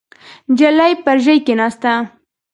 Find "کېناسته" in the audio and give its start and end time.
1.45-1.93